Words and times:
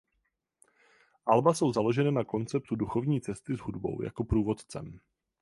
Alba 1.25 1.53
jsou 1.53 1.73
založena 1.73 2.11
na 2.11 2.23
konceptu 2.23 2.75
duchovní 2.75 3.21
cesty 3.21 3.57
s 3.57 3.59
hudbou 3.59 4.01
jako 4.03 4.23
průvodcem. 4.23 4.99